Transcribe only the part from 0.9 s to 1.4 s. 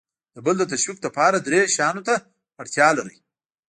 لپاره